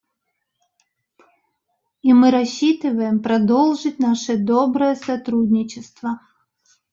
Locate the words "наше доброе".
3.99-4.95